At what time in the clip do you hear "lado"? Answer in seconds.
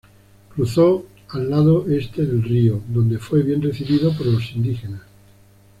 1.51-1.85